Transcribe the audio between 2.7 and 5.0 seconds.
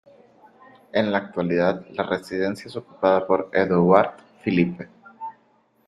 ocupada por Édouard Philippe.